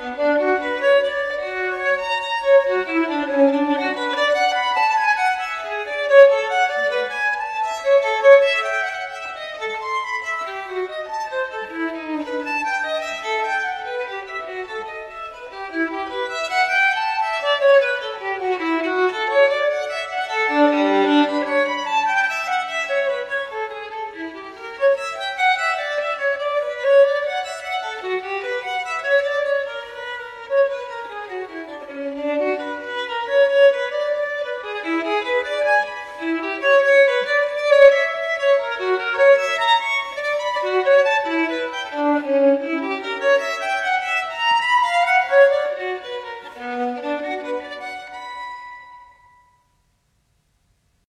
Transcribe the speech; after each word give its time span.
Música 0.00 0.31